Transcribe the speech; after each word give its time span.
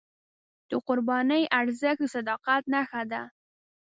د 0.69 0.71
قربانۍ 0.87 1.43
ارزښت 1.59 1.99
د 2.07 2.11
صداقت 2.15 2.61
نښه 2.73 3.01
ده. 3.11 3.21